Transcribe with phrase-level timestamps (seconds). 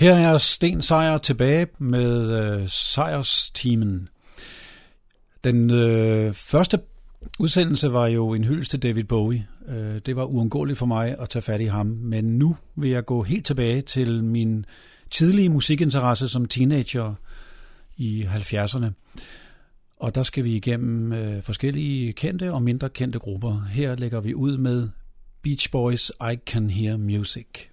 [0.00, 4.08] Her er Sten Sejr tilbage med øh, Sejrsteamen.
[5.44, 6.80] Den øh, første
[7.38, 9.46] udsendelse var jo en hyldest til David Bowie.
[9.68, 13.04] Øh, det var uundgåeligt for mig at tage fat i ham, men nu vil jeg
[13.04, 14.66] gå helt tilbage til min
[15.10, 17.14] tidlige musikinteresse som teenager
[17.96, 18.86] i 70'erne.
[19.96, 23.60] Og der skal vi igennem øh, forskellige kendte og mindre kendte grupper.
[23.70, 24.88] Her lægger vi ud med
[25.42, 27.69] Beach Boys I Can Hear Music.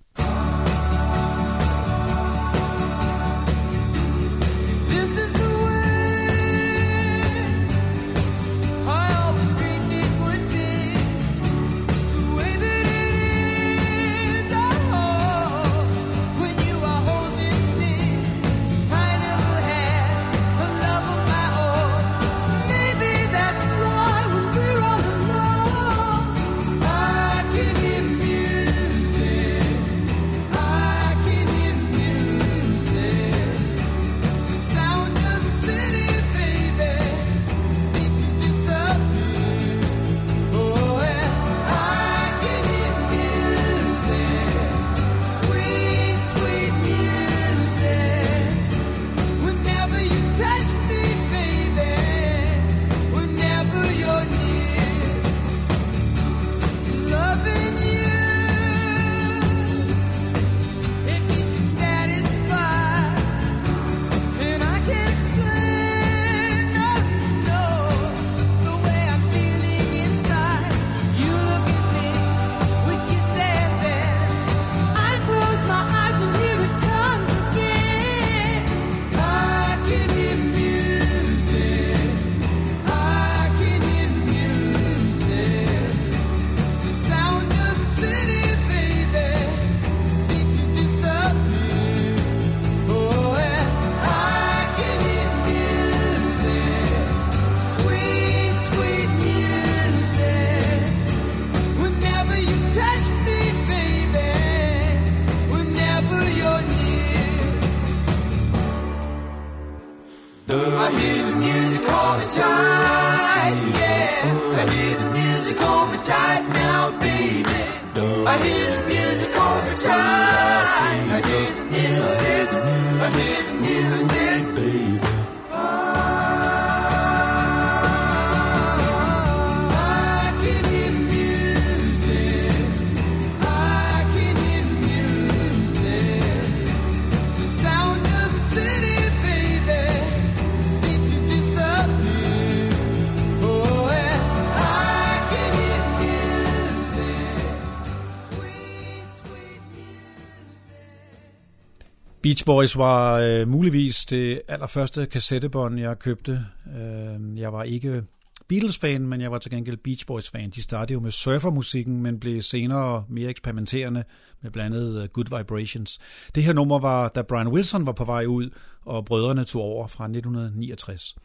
[152.47, 156.45] Boys var øh, muligvis det allerførste kassettebånd, jeg købte.
[156.77, 158.03] Øh, jeg var ikke
[158.47, 160.49] Beatles-fan, men jeg var til gengæld Beach Boys-fan.
[160.49, 164.03] De startede jo med surfermusikken, men blev senere mere eksperimenterende
[164.41, 165.99] med blandt andet øh, Good Vibrations.
[166.35, 168.49] Det her nummer var, da Brian Wilson var på vej ud,
[168.85, 171.15] og brødrene tog over fra 1969.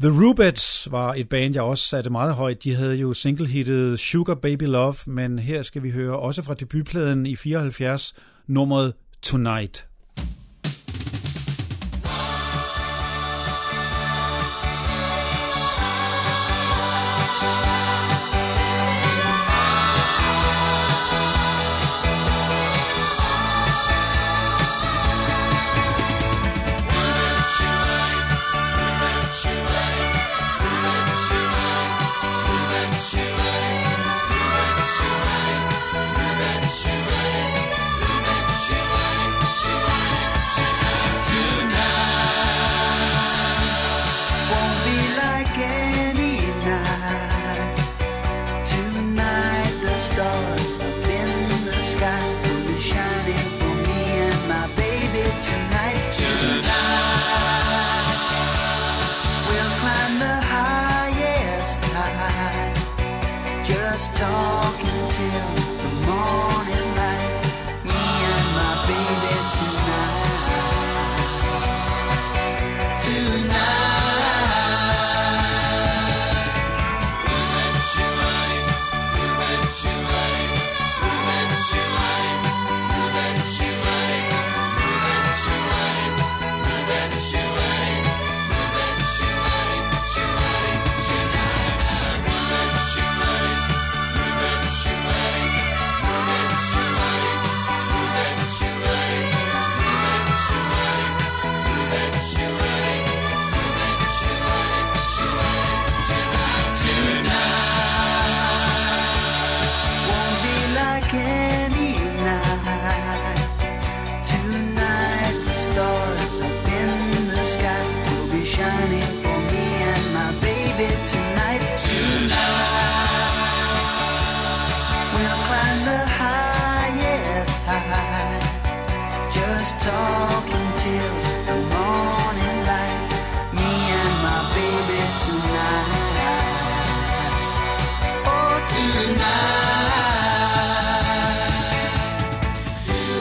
[0.00, 2.64] The Rubettes var et band, jeg også satte meget højt.
[2.64, 7.26] De havde jo single-hittet Sugar Baby Love, men her skal vi høre også fra debutpladen
[7.26, 8.14] i 74,
[8.46, 9.89] nummeret Tonight.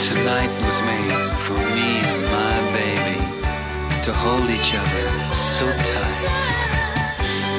[0.09, 3.19] Tonight was made for me and my baby
[4.03, 6.23] to hold each other so tight.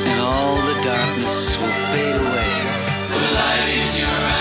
[0.09, 2.55] And all the darkness will fade away.
[3.09, 4.40] The light in your eyes.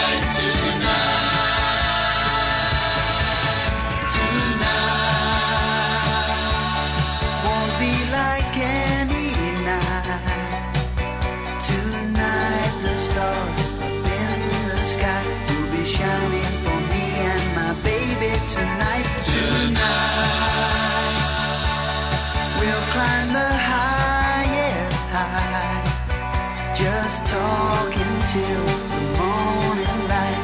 [28.34, 30.42] Till the morning light.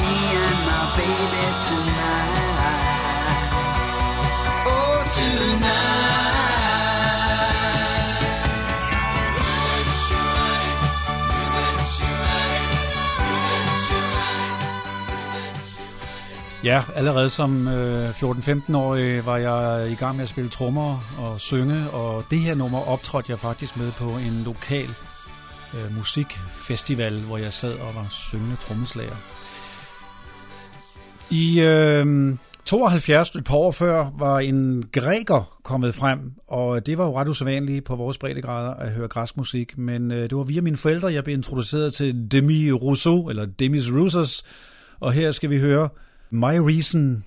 [0.00, 0.14] Me
[0.44, 2.36] and my baby tonight.
[4.66, 5.96] Oh, tonight.
[16.64, 21.90] Ja, allerede som øh, 14-15-årig var jeg i gang med at spille trommer og synge,
[21.90, 24.94] og det her nummer optrådte jeg faktisk med på en lokal
[25.74, 29.16] øh, musikfestival, hvor jeg sad og var syngende trommeslager.
[31.30, 37.04] I øh, 72, et par år før, var en græker kommet frem, og det var
[37.04, 40.60] jo ret usædvanligt på vores breddegrader at høre græsk musik, men øh, det var via
[40.60, 44.44] mine forældre, jeg blev introduceret til Demi Rousseau, eller Demis Roussos,
[45.00, 45.88] og her skal vi høre
[46.30, 47.26] My Reason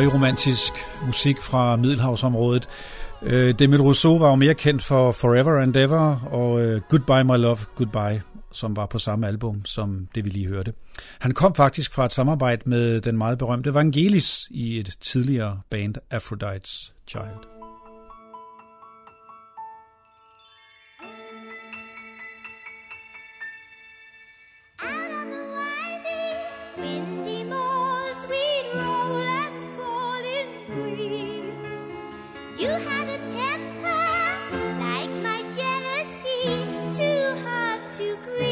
[0.00, 0.72] højromantisk
[1.06, 2.68] musik fra Middelhavsområdet.
[3.22, 7.36] Øh, Demil Rousseau var jo mere kendt for Forever and Ever og øh, Goodbye My
[7.36, 10.72] Love, Goodbye, som var på samme album som det, vi lige hørte.
[11.18, 15.94] Han kom faktisk fra et samarbejde med den meget berømte Vangelis i et tidligere band
[16.14, 17.49] Aphrodite's Child.
[38.00, 38.49] you grieve.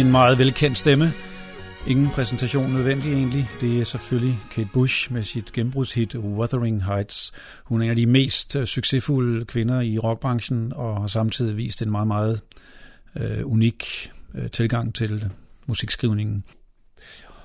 [0.00, 1.12] En meget velkendt stemme.
[1.86, 3.50] Ingen præsentation nødvendig egentlig.
[3.60, 7.32] Det er selvfølgelig Kate Bush med sit gennembrudshit Wuthering Heights.
[7.64, 11.82] Hun er en af de mest øh, succesfulde kvinder i rockbranchen og har samtidig vist
[11.82, 12.40] en meget, meget
[13.16, 15.30] øh, unik øh, tilgang til
[15.66, 16.44] musikskrivningen.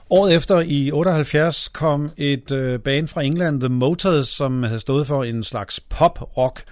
[0.10, 5.08] Året efter i 78 kom et øh, band fra England, The Motors, som havde stået
[5.08, 6.64] for en slags pop-rock,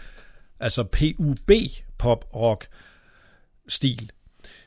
[0.60, 1.52] altså PUB
[1.98, 2.68] pop-rock
[3.68, 4.12] stil.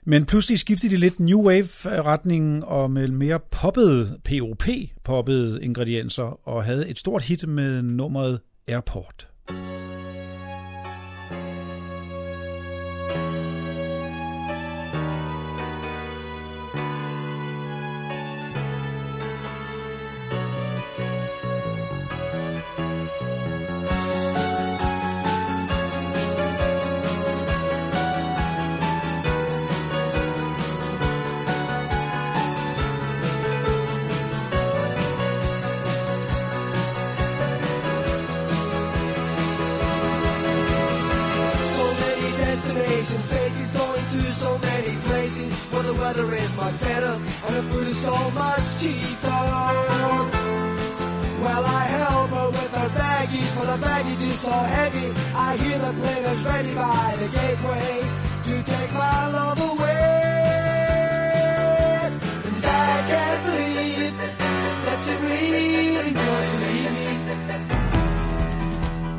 [0.08, 6.88] Men pludselig skiftede de lidt New Wave-retningen og med mere poppede, POP-poppede ingredienser og havde
[6.88, 9.28] et stort hit med nummeret Airport.
[46.06, 49.42] Weather is much better and the food is so much cheaper.
[51.42, 55.12] Well, I help her with her baggies, for the baggage is so heavy.
[55.34, 58.02] I hear the players ready by the gateway
[58.48, 60.06] to take my love away.
[62.06, 64.16] And I can't believe
[64.86, 67.08] that she really wants to leave me.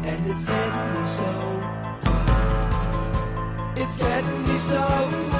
[0.09, 1.66] And it's getting me so.
[3.87, 5.36] It's getting me so.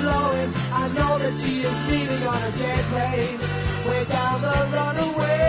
[0.00, 0.50] Blowing.
[0.72, 3.38] I know that she is leaving on a jet plane,
[3.88, 5.40] way down the runaway.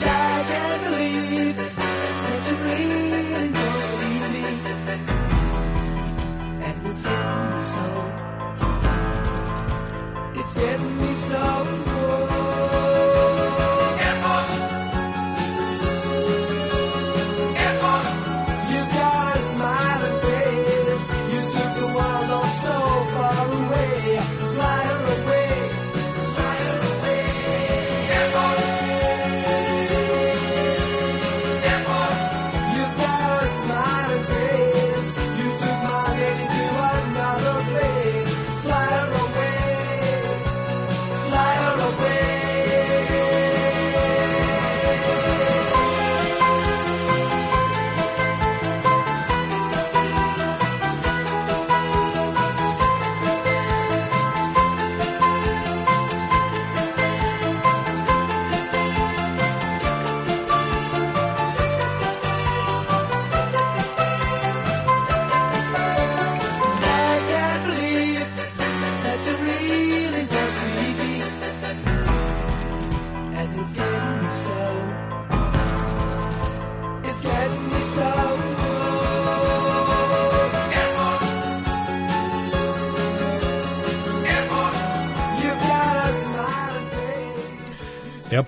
[0.00, 4.44] I can't believe that you really wants to leave me,
[6.66, 7.88] and it's getting me so.
[10.40, 11.97] It's getting me so.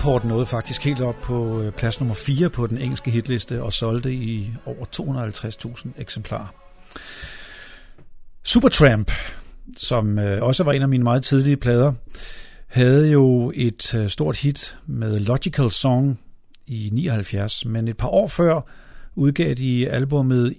[0.00, 3.72] Airport nåede faktisk helt op på øh, plads nummer 4 på den engelske hitliste og
[3.72, 4.84] solgte i over
[5.76, 6.46] 250.000 eksemplarer.
[8.44, 9.12] Supertramp,
[9.76, 11.92] som øh, også var en af mine meget tidlige plader,
[12.66, 16.20] havde jo et øh, stort hit med Logical Song
[16.66, 18.60] i 79, men et par år før
[19.14, 20.54] udgav de albummet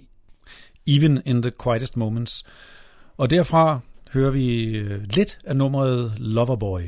[0.86, 2.44] Even in the Quietest Moments.
[3.16, 3.80] Og derfra
[4.12, 4.68] hører vi
[5.14, 6.82] lidt af nummeret Loverboy.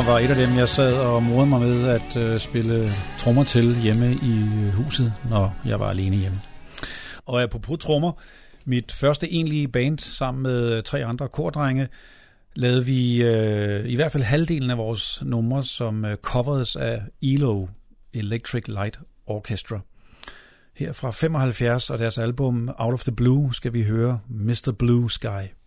[0.00, 3.44] Nummer var et af dem, jeg sad og morede mig med at øh, spille trommer
[3.44, 6.40] til hjemme i huset, når jeg var alene hjemme.
[7.26, 8.12] Og apropos trommer,
[8.64, 11.88] mit første egentlige band sammen med tre andre kordrenge,
[12.54, 17.66] lavede vi øh, i hvert fald halvdelen af vores numre som øh, covers af ELO,
[18.12, 19.80] Electric Light Orchestra.
[20.76, 24.74] Her fra 75 og deres album Out of the Blue skal vi høre Mr.
[24.78, 25.59] Blue Sky.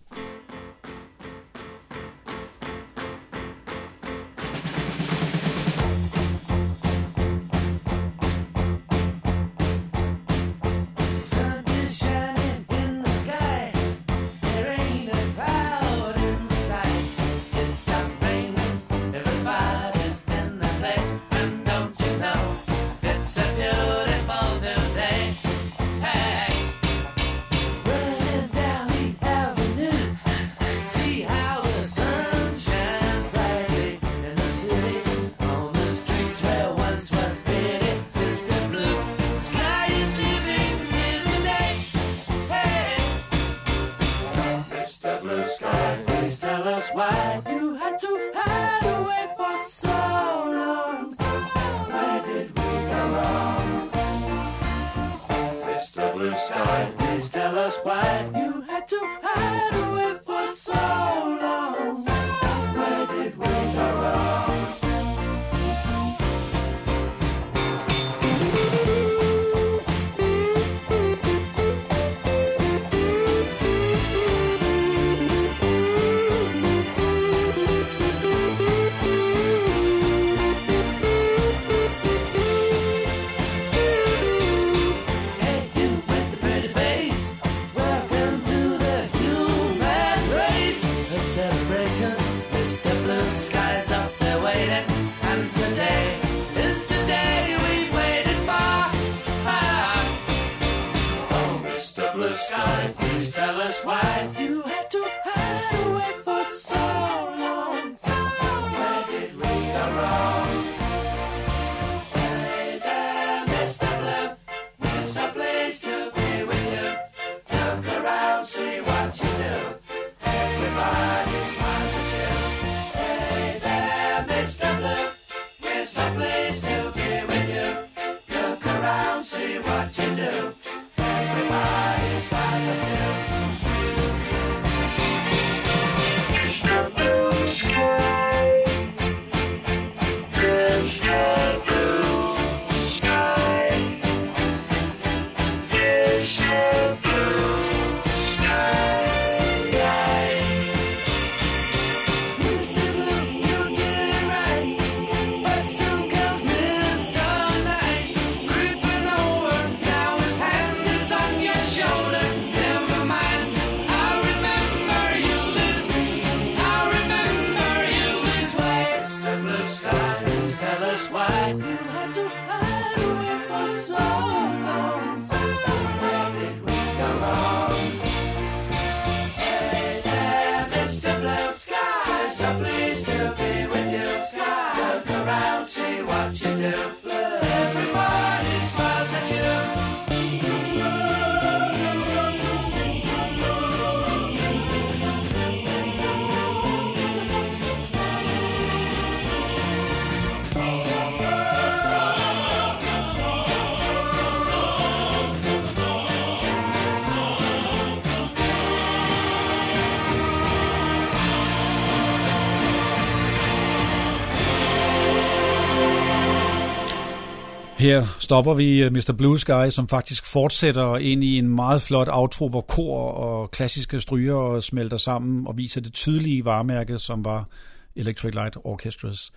[217.84, 219.14] Her stopper vi øh, Mr.
[219.18, 224.00] Blue Sky, som faktisk fortsætter ind i en meget flot outro, hvor kor og klassiske
[224.00, 227.50] stryger smelter sammen og viser det tydelige varemærke, som var
[227.96, 229.32] Electric Light Orchestras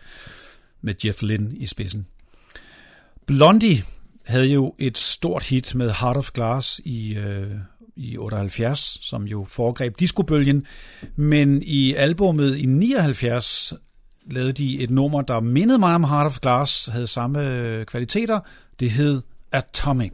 [0.80, 2.06] med Jeff Lynne i spidsen.
[3.26, 3.82] Blondie
[4.26, 7.50] havde jo et stort hit med Heart of Glass i, øh,
[7.96, 10.66] i 78, som jo foregreb discobølgen,
[11.16, 13.74] men i albummet i 79
[14.30, 18.40] lavede de et nummer, der mindede mig om Heart of Glass, havde samme kvaliteter.
[18.80, 20.12] Det hed Atomic.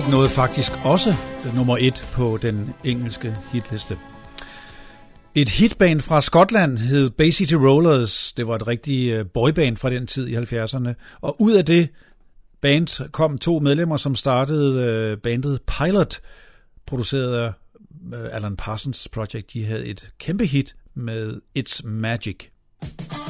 [0.00, 1.14] Atomic nåede faktisk også
[1.56, 3.96] nummer et på den engelske hitliste.
[5.34, 8.32] Et hitband fra Skotland hed Bay City Rollers.
[8.32, 11.18] Det var et rigtigt øh, boyband fra den tid i 70'erne.
[11.20, 11.88] Og ud af det
[12.60, 16.20] band kom to medlemmer, som startede øh, bandet Pilot,
[16.86, 17.52] produceret af
[18.14, 19.52] øh, Alan Parsons Project.
[19.52, 22.36] De havde et kæmpe hit med It's Magic.
[22.82, 23.29] Ho,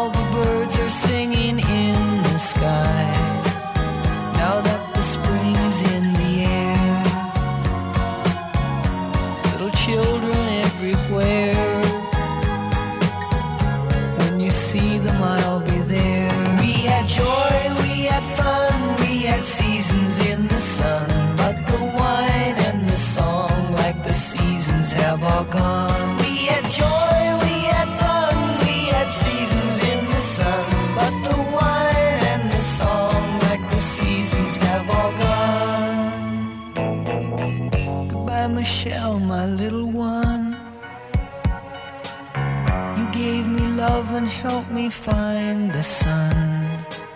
[44.41, 46.33] help me find the sun.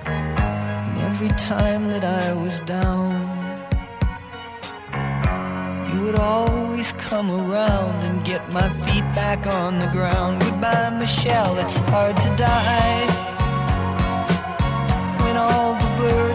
[0.06, 3.14] And every time that I was down,
[5.90, 10.42] you would always come around and get my feet back on the ground.
[10.44, 13.08] Goodbye, Michelle, it's hard to die
[15.22, 16.35] when all the birds.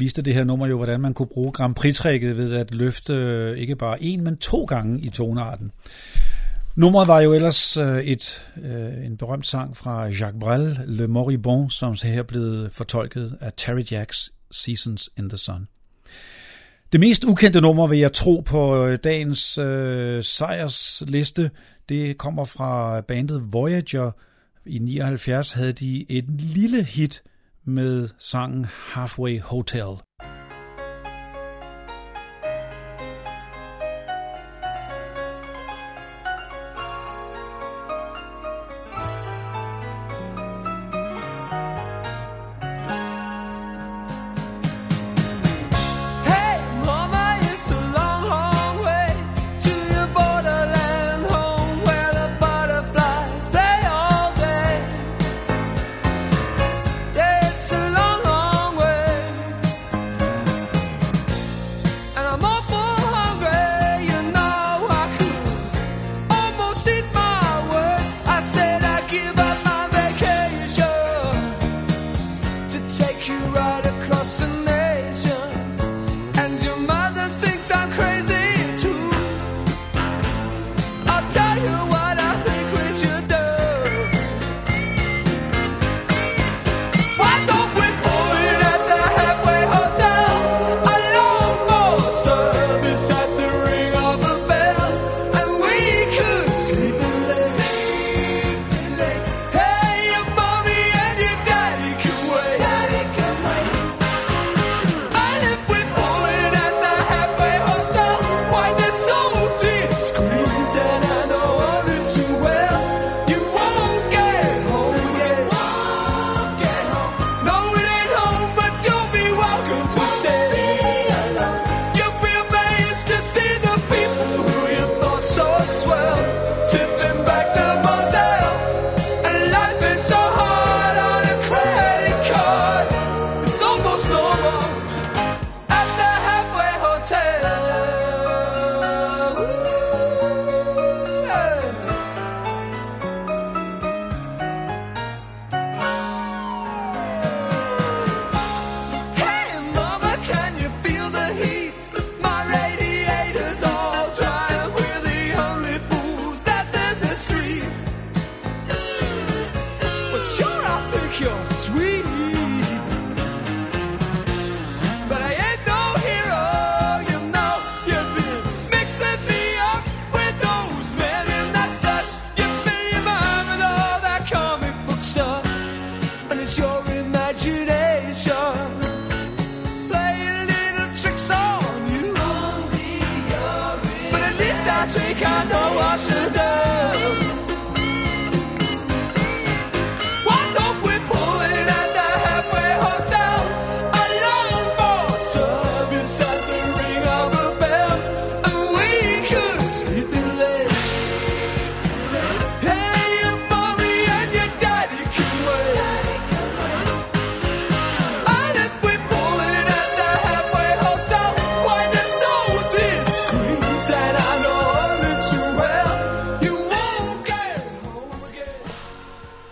[0.00, 3.58] viste det her nummer jo, hvordan man kunne bruge Grand Prix-trækket ved at løfte øh,
[3.58, 5.70] ikke bare en, men to gange i tonarten.
[6.76, 11.70] Nummeret var jo ellers øh, et, øh, en berømt sang fra Jacques Brel, Le Moribond,
[11.70, 15.68] som så her blev fortolket af Terry Jacks Seasons in the Sun.
[16.92, 21.50] Det mest ukendte nummer, vil jeg tro, på dagens øh, sejrsliste,
[21.88, 24.10] det kommer fra bandet Voyager.
[24.66, 27.22] I 79 havde de et lille hit,
[27.68, 29.98] med sangen Halfway Hotel.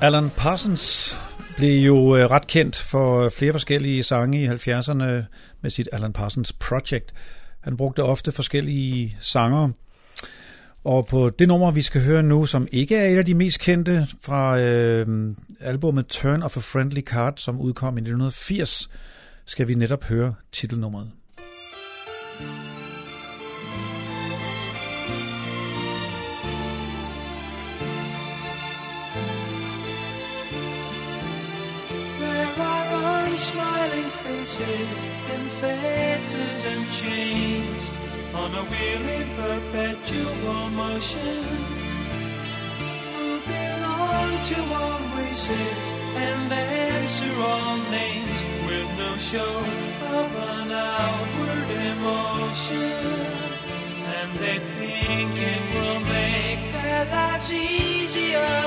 [0.07, 1.17] Alan Parsons
[1.57, 5.05] blev jo øh, ret kendt for øh, flere forskellige sange i 70'erne
[5.61, 7.15] med sit Alan Parsons Project.
[7.61, 9.71] Han brugte ofte forskellige sanger.
[10.85, 13.61] Og på det nummer, vi skal høre nu, som ikke er et af de mest
[13.61, 18.91] kendte fra øh, albumet Turn of a Friendly Card, som udkom i 1980,
[19.45, 21.11] skal vi netop høre titelnummeret.
[22.39, 22.66] thank
[33.37, 37.91] are unsmiling faces in fetters and chains.
[38.34, 41.45] On a wheel in perpetual motion.
[43.14, 45.84] Who belong to all races
[46.16, 49.57] and answer all names with no show
[50.16, 52.91] of an outward emotion.
[54.18, 58.62] And they think it will make their lives easier,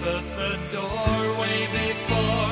[0.00, 2.51] but the doorway before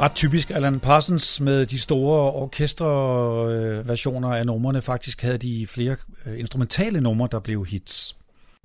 [0.00, 4.82] Ret typisk Alan Parsons med de store orkesterversioner af numrene.
[4.82, 5.96] Faktisk havde de flere
[6.26, 8.16] øh, instrumentale numre, der blev hits.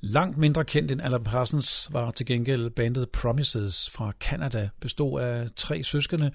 [0.01, 5.47] Langt mindre kendt end Alan Parsons var til gengæld bandet Promises fra Canada, bestod af
[5.55, 6.31] tre søskende.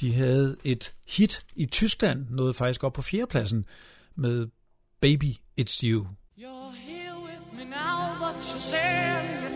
[0.00, 3.64] De havde et hit i Tyskland, nåede faktisk op på fjerdepladsen
[4.16, 4.46] med
[5.00, 6.06] Baby It's You.
[6.38, 9.51] You're here with me now, but you're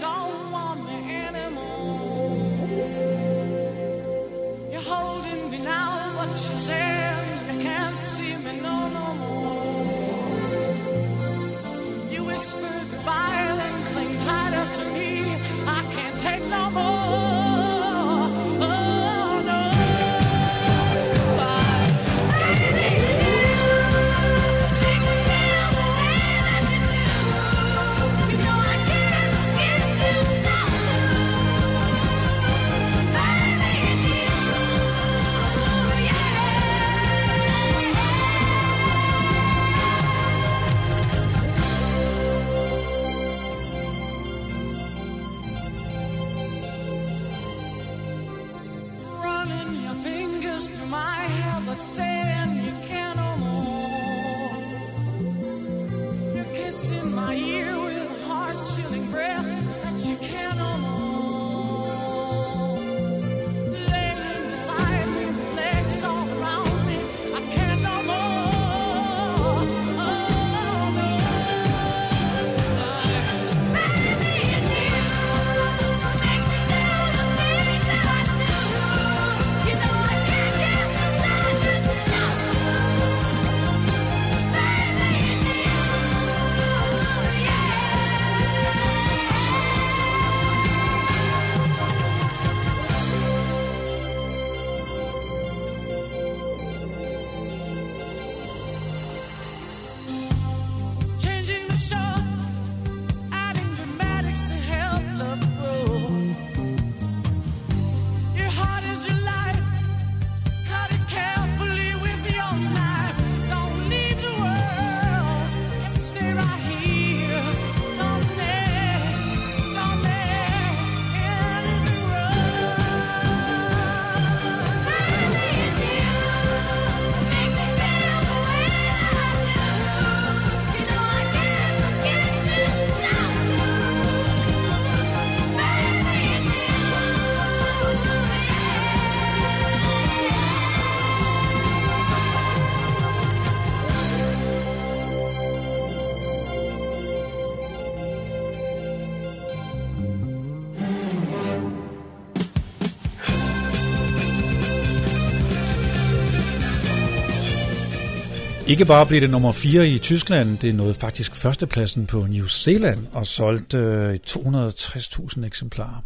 [158.68, 163.06] Ikke bare blev det nummer 4 i Tyskland, det nåede faktisk førstepladsen på New Zealand
[163.12, 166.04] og solgte øh, 260.000 eksemplarer.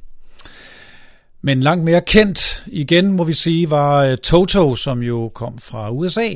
[1.42, 5.90] Men langt mere kendt, igen må vi sige, var øh, Toto, som jo kom fra
[5.90, 6.34] USA.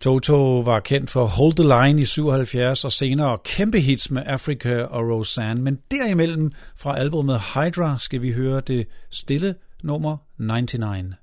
[0.00, 4.82] Toto var kendt for Hold the Line i 77 og senere kæmpe hits med Africa
[4.82, 5.62] og Roseanne.
[5.62, 11.14] Men derimellem fra albumet Hydra skal vi høre det stille nummer 99.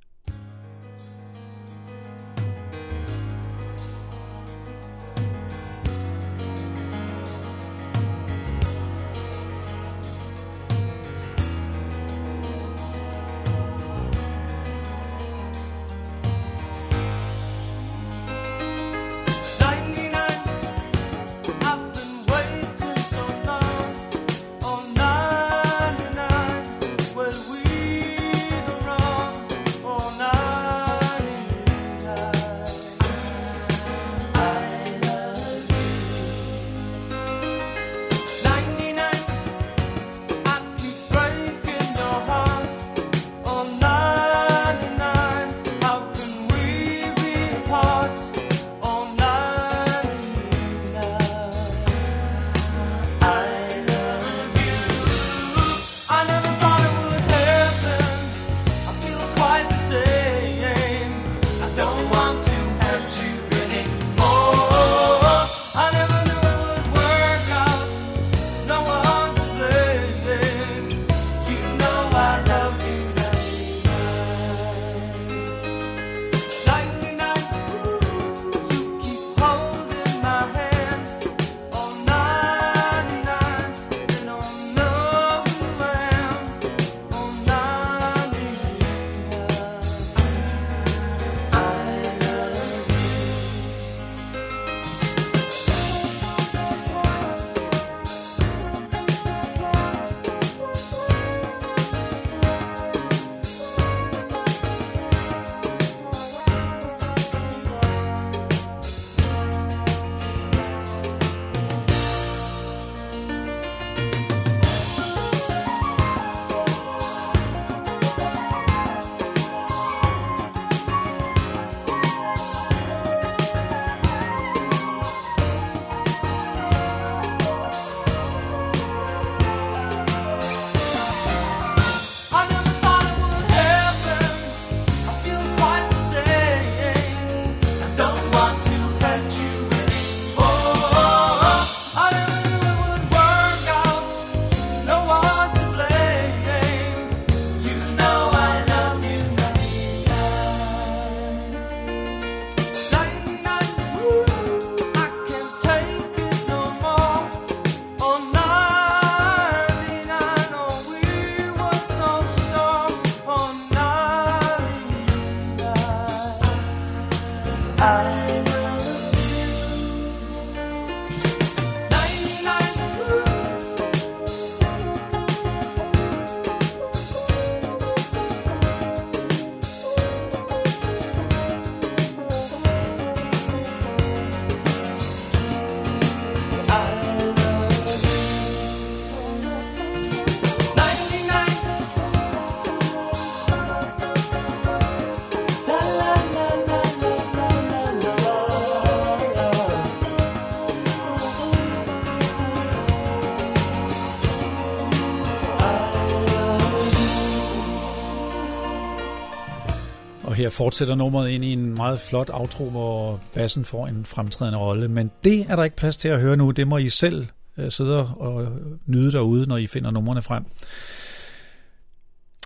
[210.56, 214.88] fortsætter nummeret ind i en meget flot outro, hvor bassen får en fremtrædende rolle.
[214.88, 216.52] Men det er der ikke plads til at høre nu.
[216.52, 217.26] Det må I selv
[217.58, 218.48] øh, sidde og
[218.86, 220.44] nyde derude, når I finder numrene frem.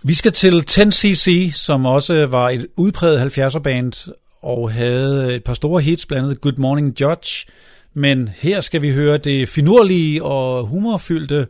[0.04, 5.82] Vi skal til 10cc, som også var et udpræget 70'er-band og havde et par store
[5.82, 7.46] hits, blandt andet Good Morning Judge.
[7.94, 11.46] Men her skal vi høre det finurlige og humorfyldte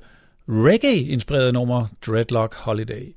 [0.49, 3.15] reggae-inspirerede nummer Dreadlock Holiday.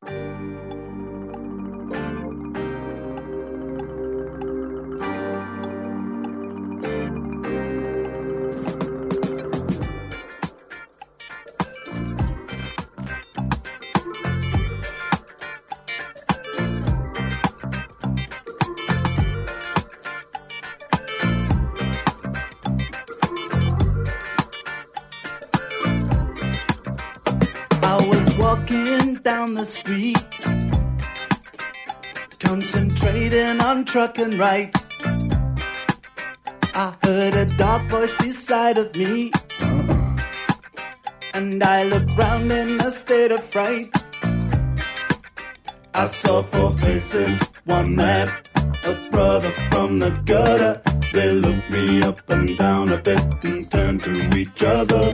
[33.96, 34.76] On trucking right.
[36.76, 39.32] I heard a dark voice beside of me.
[39.60, 40.18] Uh-huh.
[41.34, 43.90] And I looked round in a state of fright.
[45.94, 48.32] I saw four faces, one man,
[48.84, 50.82] a brother from the gutter.
[51.14, 55.14] They looked me up and down a bit and turned to each other.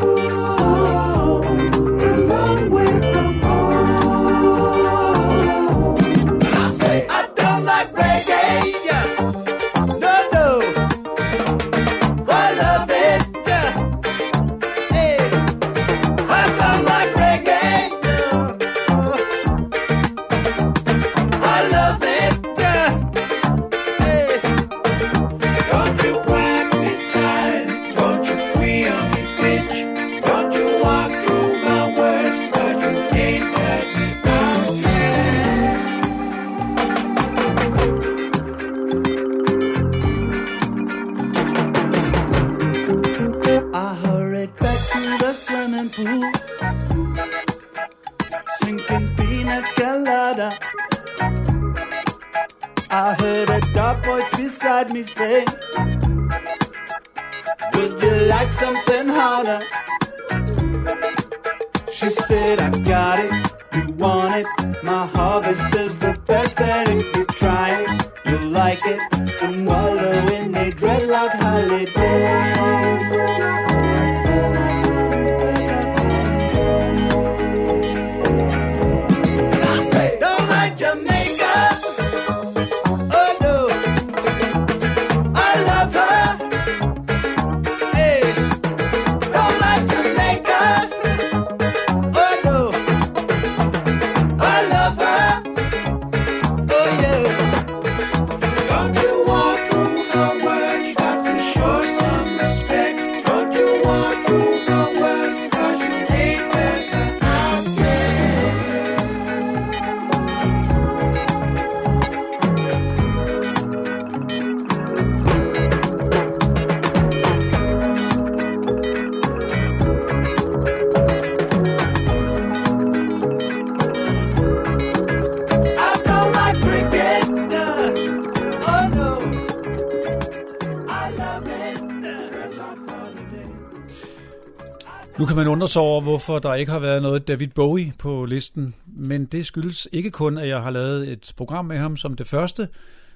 [135.61, 139.25] Nu undre sig over, hvorfor der ikke har været noget David Bowie på listen, men
[139.25, 142.69] det skyldes ikke kun, at jeg har lavet et program med ham som det første,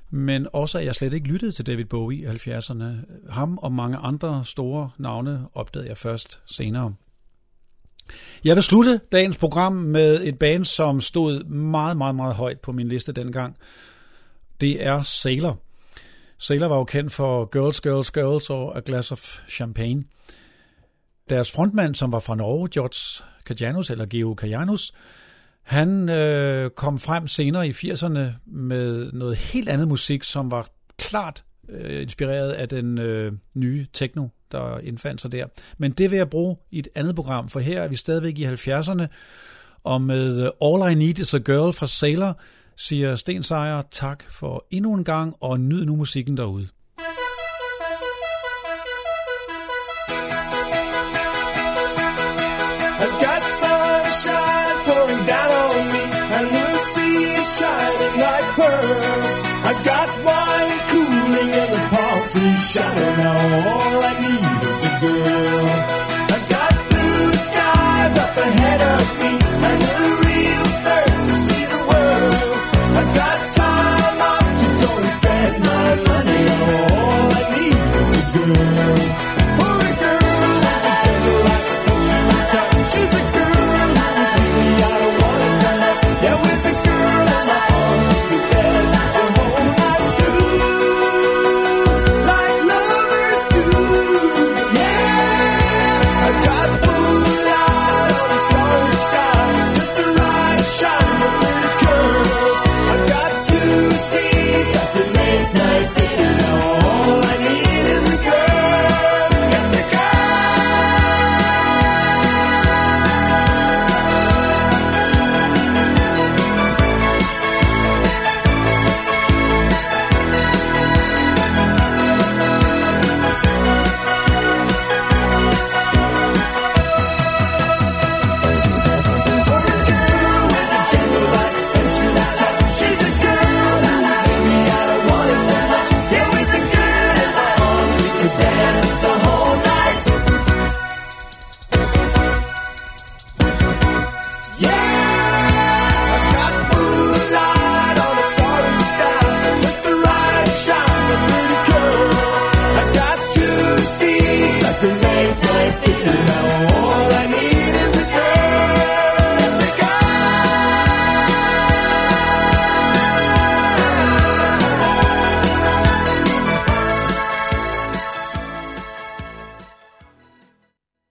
[0.09, 2.83] men også, at jeg slet ikke lyttede til David Bowie i 70'erne.
[3.29, 6.93] Ham og mange andre store navne opdagede jeg først senere.
[8.43, 12.71] Jeg vil slutte dagens program med et band, som stod meget, meget, meget højt på
[12.71, 13.57] min liste dengang.
[14.61, 15.57] Det er Sailor.
[16.37, 20.03] Sailor var jo kendt for Girls, Girls, Girls og A Glass of Champagne.
[21.29, 24.93] Deres frontmand, som var fra Norge, George Kajanus, eller Geo Kajanus,
[25.63, 31.43] han øh, kom frem senere i 80'erne med noget helt andet musik, som var klart
[31.69, 35.45] øh, inspireret af den øh, nye techno, der indfandt sig der.
[35.77, 38.45] Men det vil jeg bruge i et andet program, for her er vi stadigvæk i
[38.45, 39.05] 70'erne,
[39.83, 42.39] og med øh, All I Need Is a Girl fra Sailor,
[42.75, 46.67] siger Sten Sejer tak for endnu en gang, og nyd nu musikken derude.
[52.97, 55.74] I've got sunshine pouring down on